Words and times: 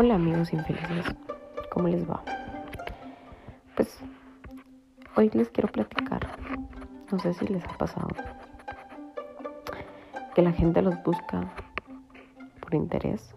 Hola 0.00 0.14
amigos 0.14 0.52
infelices, 0.52 1.12
¿cómo 1.72 1.88
les 1.88 2.08
va? 2.08 2.22
Pues 3.74 3.98
hoy 5.16 5.28
les 5.34 5.50
quiero 5.50 5.68
platicar, 5.72 6.24
no 7.10 7.18
sé 7.18 7.34
si 7.34 7.48
les 7.48 7.64
ha 7.64 7.76
pasado, 7.76 8.06
que 10.36 10.42
la 10.42 10.52
gente 10.52 10.82
los 10.82 11.02
busca 11.02 11.52
por 12.60 12.76
interés 12.76 13.34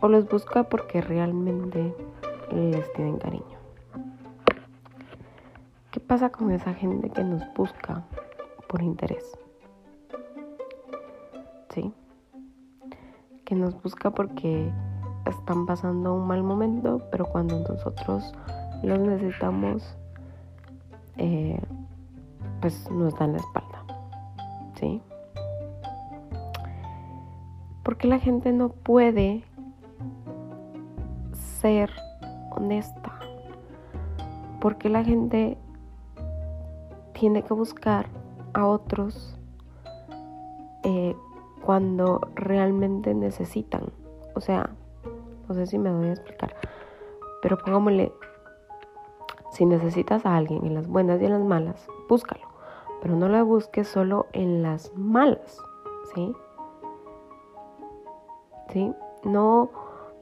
o 0.00 0.08
los 0.10 0.28
busca 0.28 0.64
porque 0.64 1.00
realmente 1.00 1.94
les 2.52 2.92
tienen 2.92 3.16
cariño. 3.16 3.58
¿Qué 5.90 5.98
pasa 5.98 6.28
con 6.28 6.50
esa 6.50 6.74
gente 6.74 7.08
que 7.08 7.24
nos 7.24 7.42
busca 7.54 8.04
por 8.68 8.82
interés? 8.82 9.24
¿Sí? 11.70 11.94
Que 13.50 13.56
nos 13.56 13.82
busca 13.82 14.12
porque 14.12 14.70
están 15.26 15.66
pasando 15.66 16.14
un 16.14 16.28
mal 16.28 16.40
momento, 16.44 17.02
pero 17.10 17.26
cuando 17.26 17.58
nosotros 17.58 18.32
los 18.84 19.00
necesitamos, 19.00 19.96
eh, 21.16 21.60
pues 22.60 22.88
nos 22.92 23.12
dan 23.18 23.32
la 23.32 23.38
espalda. 23.38 23.84
¿Sí? 24.78 25.02
Porque 27.82 28.06
la 28.06 28.20
gente 28.20 28.52
no 28.52 28.68
puede 28.68 29.42
ser 31.32 31.90
honesta. 32.52 33.18
Porque 34.60 34.88
la 34.88 35.02
gente 35.02 35.58
tiene 37.14 37.42
que 37.42 37.52
buscar 37.52 38.06
a 38.54 38.64
otros 38.64 39.36
cuando 41.70 42.20
realmente 42.34 43.14
necesitan. 43.14 43.92
O 44.34 44.40
sea, 44.40 44.70
no 45.48 45.54
sé 45.54 45.66
si 45.66 45.78
me 45.78 45.88
doy 45.88 46.08
a 46.08 46.14
explicar, 46.14 46.56
pero 47.42 47.58
pongámosle, 47.58 48.12
si 49.52 49.66
necesitas 49.66 50.26
a 50.26 50.36
alguien 50.36 50.66
en 50.66 50.74
las 50.74 50.88
buenas 50.88 51.22
y 51.22 51.26
en 51.26 51.30
las 51.30 51.44
malas, 51.44 51.86
búscalo, 52.08 52.44
pero 53.00 53.14
no 53.14 53.28
lo 53.28 53.46
busques 53.46 53.86
solo 53.86 54.26
en 54.32 54.64
las 54.64 54.92
malas, 54.96 55.62
¿sí? 56.12 56.34
¿Sí? 58.70 58.92
No, 59.22 59.70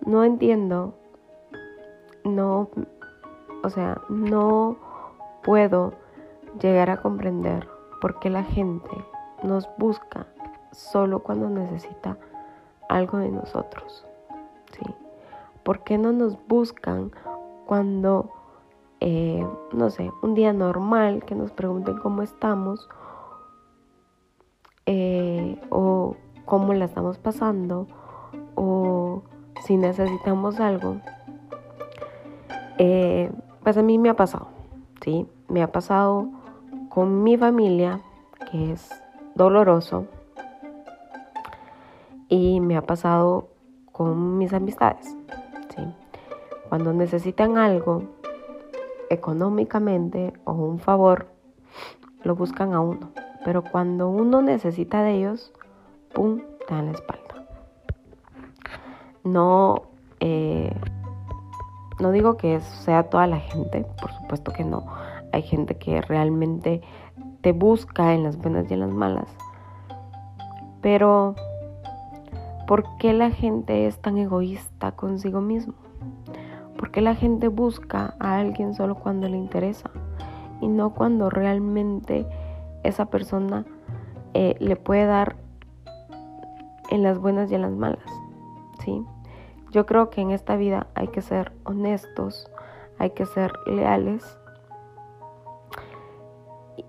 no 0.05 0.25
entiendo, 0.25 0.93
no, 2.25 2.69
o 3.65 3.71
sea, 3.71 4.03
no 4.11 4.77
puedo 5.43 5.95
llegar 6.61 6.91
a 6.91 7.01
comprender 7.01 7.67
por 8.03 8.19
qué 8.19 8.29
la 8.29 8.43
gente 8.43 8.91
nos 9.43 9.67
busca 9.79 10.27
solo 10.73 11.21
cuando 11.21 11.49
necesita 11.49 12.17
algo 12.89 13.19
de 13.19 13.31
nosotros. 13.31 14.07
¿sí? 14.73 14.95
¿Por 15.63 15.81
qué 15.81 15.99
no 15.99 16.13
nos 16.13 16.39
buscan 16.47 17.13
cuando, 17.67 18.31
eh, 19.01 19.47
no 19.73 19.91
sé, 19.91 20.11
un 20.23 20.35
día 20.35 20.53
normal 20.53 21.25
que 21.25 21.35
nos 21.35 21.53
pregunten 21.53 21.99
cómo 21.99 22.23
estamos 22.23 22.89
eh, 24.87 25.61
o 25.71 26.17
cómo 26.47 26.73
la 26.73 26.87
estamos 26.87 27.19
pasando 27.19 27.87
o 28.55 29.23
si 29.67 29.77
necesitamos 29.77 30.61
algo? 30.61 30.97
Eh, 32.79 33.31
pues 33.63 33.77
a 33.77 33.83
mí 33.83 33.99
me 33.99 34.09
ha 34.09 34.15
pasado, 34.15 34.49
¿sí? 35.03 35.27
Me 35.49 35.63
ha 35.63 35.71
pasado 35.71 36.29
con 36.89 37.23
mi 37.23 37.37
familia, 37.37 38.01
que 38.51 38.73
es 38.73 38.89
doloroso, 39.35 40.07
y 42.29 42.61
me 42.61 42.77
ha 42.77 42.83
pasado 42.83 43.49
con 43.93 44.39
mis 44.39 44.53
amistades. 44.53 45.17
¿sí? 45.75 45.83
Cuando 46.69 46.93
necesitan 46.93 47.59
algo 47.59 48.03
económicamente 49.11 50.33
o 50.45 50.53
un 50.53 50.79
favor, 50.79 51.29
lo 52.23 52.35
buscan 52.35 52.75
a 52.75 52.81
uno. 52.81 53.11
Pero 53.45 53.63
cuando 53.63 54.09
uno 54.09 54.43
necesita 54.43 55.03
de 55.03 55.13
ellos, 55.13 55.53
¡pum!, 56.13 56.41
te 56.67 56.75
dan 56.75 56.87
la 56.87 56.93
espalda. 56.93 57.47
No, 59.25 59.83
eh, 60.21 60.75
no 62.01 62.13
digo 62.13 62.37
que 62.37 62.61
sea 62.61 63.05
toda 63.05 63.27
la 63.27 63.39
gente, 63.39 63.87
por 64.01 64.13
supuesto 64.13 64.53
que 64.53 64.65
no. 64.65 64.87
Hay 65.33 65.43
gente 65.43 65.77
que 65.77 66.01
realmente 66.01 66.83
te 67.41 67.53
busca 67.53 68.15
en 68.15 68.25
las 68.25 68.37
buenas 68.37 68.71
y 68.71 68.75
en 68.75 68.81
las 68.81 68.91
malas. 68.91 69.29
Pero 70.81 71.35
¿Por 72.69 72.85
qué 72.99 73.15
la 73.15 73.31
gente 73.31 73.87
es 73.87 73.99
tan 73.99 74.19
egoísta 74.19 74.93
consigo 74.93 75.41
mismo? 75.41 75.73
¿Por 76.77 76.91
qué 76.91 77.01
la 77.01 77.15
gente 77.15 77.49
busca 77.49 78.15
a 78.21 78.39
alguien 78.39 78.75
solo 78.75 78.95
cuando 78.97 79.27
le 79.27 79.39
interesa 79.39 79.89
y 80.61 80.69
no 80.69 80.93
cuando 80.93 81.31
realmente 81.31 82.27
esa 82.85 83.07
persona 83.07 83.65
eh, 84.35 84.55
le 84.61 84.77
puede 84.77 85.07
dar 85.07 85.37
en 86.91 87.03
las 87.03 87.19
buenas 87.19 87.51
y 87.51 87.55
en 87.55 87.63
las 87.63 87.73
malas? 87.73 88.05
¿sí? 88.85 89.03
Yo 89.71 89.87
creo 89.87 90.11
que 90.11 90.21
en 90.21 90.31
esta 90.31 90.57
vida 90.57 90.89
hay 90.95 91.09
que 91.09 91.23
ser 91.23 91.53
honestos, 91.65 92.51
hay 92.99 93.13
que 93.13 93.25
ser 93.25 93.51
leales 93.65 94.39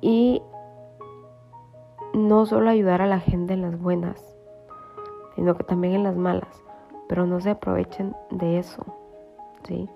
y 0.01 0.41
no 2.13 2.45
solo 2.45 2.69
ayudar 2.69 3.01
a 3.01 3.07
la 3.07 3.21
gente 3.21 3.53
en 3.53 3.61
las 3.61 3.79
buenas, 3.79 4.38
sino 5.39 5.55
que 5.55 5.63
también 5.63 5.93
en 5.93 6.03
las 6.03 6.17
malas. 6.17 6.61
Pero 7.07 7.25
no 7.25 7.39
se 7.39 7.51
aprovechen 7.51 8.13
de 8.29 8.59
eso, 8.59 8.85
¿sí? 9.63 9.87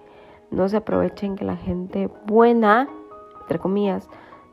No 0.52 0.70
se 0.70 0.78
aprovechen 0.78 1.36
que 1.36 1.44
la 1.44 1.58
gente 1.58 2.10
buena, 2.26 2.88
entre 3.42 3.60
comillas, 3.60 4.08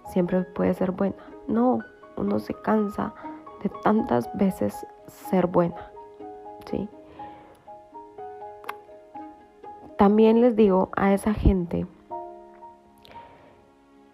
siempre 0.09 0.43
puede 0.43 0.75
ser 0.75 0.91
buena. 0.91 1.15
No, 1.47 1.78
uno 2.17 2.41
se 2.41 2.55
cansa 2.55 3.15
de 3.62 3.69
tantas 3.84 4.37
veces 4.37 4.84
ser 5.06 5.47
buena, 5.47 5.93
¿sí? 6.69 6.89
También 9.97 10.41
les 10.41 10.57
digo 10.57 10.89
a 10.97 11.15
esa 11.15 11.34
gente 11.34 11.87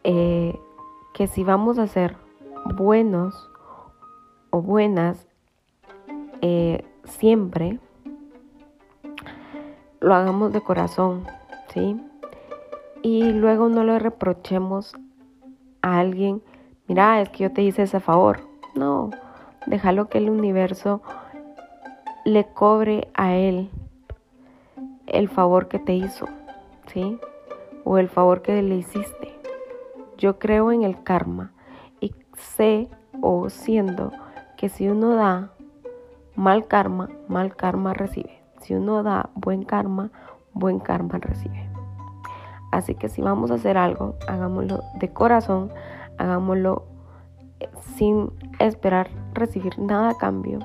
eh, 0.05 0.61
que 1.15 1.27
si 1.27 1.43
vamos 1.43 1.79
a 1.79 1.87
ser 1.87 2.19
buenos 2.75 3.49
o 4.51 4.61
buenas 4.61 5.27
eh, 6.49 6.85
siempre 7.03 7.81
lo 9.99 10.15
hagamos 10.15 10.53
de 10.53 10.61
corazón, 10.61 11.27
¿sí? 11.75 12.01
Y 13.03 13.33
luego 13.33 13.69
no 13.69 13.83
le 13.83 13.99
reprochemos 13.99 14.95
a 15.83 15.99
alguien, 15.99 16.43
mira, 16.87 17.21
es 17.21 17.31
que 17.31 17.43
yo 17.43 17.53
te 17.53 17.63
hice 17.63 17.83
ese 17.83 17.99
favor. 17.99 18.43
No, 18.77 19.11
déjalo 19.67 20.09
que 20.09 20.19
el 20.19 20.31
universo 20.31 21.03
le 22.25 22.45
cobre 22.45 23.09
a 23.15 23.35
él 23.35 23.69
el 25.07 25.29
favor 25.29 25.67
que 25.67 25.81
te 25.81 25.95
hizo, 25.95 26.27
¿sí? 26.93 27.19
O 27.83 27.99
el 27.99 28.09
favor 28.09 28.43
que 28.43 28.63
le 28.63 28.77
hiciste. 28.77 29.35
Yo 30.17 30.39
creo 30.39 30.71
en 30.71 30.85
el 30.85 31.03
karma 31.03 31.53
y 32.01 32.15
sé 32.37 32.89
o 33.21 33.51
siento 33.51 34.13
que 34.57 34.69
si 34.69 34.89
uno 34.89 35.17
da 35.17 35.56
mal 36.37 36.67
karma, 36.67 37.09
mal 37.29 37.57
karma 37.57 37.95
recibe. 37.95 38.43
Si 38.61 38.75
uno 38.75 39.03
da 39.03 39.31
buen 39.35 39.65
karma, 39.65 40.11
buen 40.53 40.79
karma 40.79 41.19
recibe. 41.19 41.69
Así 42.73 42.95
que 42.95 43.09
si 43.09 43.23
vamos 43.23 43.51
a 43.51 43.55
hacer 43.55 43.79
algo, 43.79 44.15
hagámoslo 44.29 44.83
de 45.01 45.13
corazón, 45.13 45.71
hagámoslo 46.19 46.85
eh, 47.61 47.69
sin 47.97 48.31
esperar 48.59 49.09
recibir 49.33 49.79
nada 49.79 50.11
a 50.11 50.19
cambio. 50.19 50.59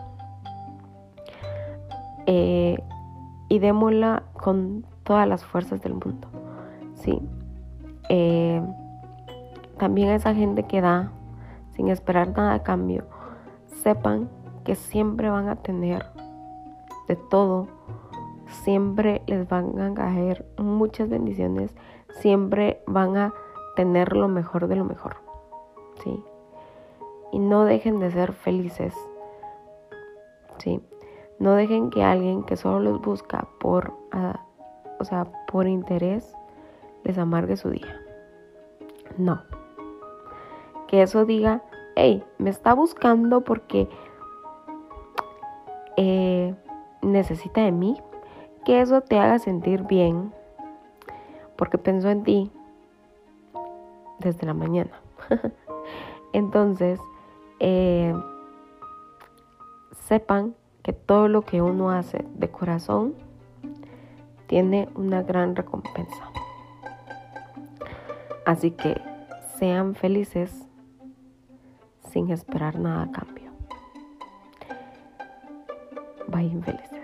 Eh, 2.26 2.78
y 3.50 3.60
démosla 3.60 4.24
con 4.34 4.86
todas 5.04 5.28
las 5.28 5.44
fuerzas 5.44 5.82
del 5.82 5.94
mundo. 5.94 6.28
Sí. 6.96 7.22
Eh, 8.10 8.62
también 9.78 10.10
a 10.10 10.16
esa 10.16 10.34
gente 10.34 10.64
que 10.64 10.82
da 10.82 11.12
sin 11.76 11.90
esperar 11.90 12.30
nada 12.36 12.54
a 12.54 12.64
cambio, 12.64 13.06
sepan 13.84 14.30
que 14.64 14.76
siempre 14.76 15.30
van 15.30 15.50
a 15.50 15.58
tener 15.58 16.06
de 17.08 17.16
todo, 17.16 17.68
siempre 18.48 19.22
les 19.28 19.48
van 19.48 19.80
a 19.80 19.94
caer 19.94 20.46
muchas 20.58 21.10
bendiciones, 21.10 21.76
siempre 22.20 22.82
van 22.88 23.18
a 23.18 23.34
tener 23.76 24.16
lo 24.16 24.28
mejor 24.28 24.68
de 24.68 24.76
lo 24.76 24.86
mejor. 24.86 25.16
¿Sí? 26.04 26.24
Y 27.32 27.40
no 27.40 27.66
dejen 27.66 28.00
de 28.00 28.12
ser 28.12 28.34
felices. 28.34 28.94
¿Sí? 30.58 30.82
No 31.40 31.56
dejen 31.56 31.90
que 31.90 32.04
alguien 32.04 32.44
que 32.44 32.56
solo 32.56 32.80
los 32.80 33.02
busca 33.02 33.48
por, 33.60 33.94
ah, 34.12 34.46
o 35.00 35.06
sea, 35.06 35.26
por 35.48 35.68
interés, 35.68 36.36
les 37.04 37.18
amargue 37.18 37.58
su 37.58 37.70
día. 37.70 38.00
No. 39.18 39.42
Que 40.88 41.02
eso 41.02 41.26
diga, 41.26 41.64
hey, 41.96 42.24
me 42.38 42.50
está 42.50 42.74
buscando 42.74 43.42
porque 43.42 43.90
necesita 47.12 47.62
de 47.62 47.72
mí, 47.72 47.98
que 48.66 48.82
eso 48.82 49.02
te 49.02 49.20
haga 49.20 49.40
sentir 49.40 49.84
bien, 49.84 50.34
porque 51.56 51.78
pensó 51.78 52.10
en 52.10 52.24
ti 52.24 52.52
desde 54.20 54.46
la 54.46 54.54
mañana. 54.54 54.92
Entonces, 56.34 57.00
eh, 57.60 58.14
sepan 60.08 60.56
que 60.84 60.94
todo 60.94 61.28
lo 61.28 61.44
que 61.44 61.62
uno 61.62 61.92
hace 61.92 62.26
de 62.36 62.50
corazón 62.50 63.16
tiene 64.48 64.90
una 64.96 65.22
gran 65.24 65.56
recompensa. 65.56 66.30
Así 68.46 68.72
que 68.72 69.00
sean 69.58 69.96
felices 69.96 70.68
sin 72.10 72.32
esperar 72.32 72.78
nada 72.80 73.04
a 73.04 73.12
cambio. 73.12 73.52
Vayan 76.28 76.64
felices. 76.64 77.01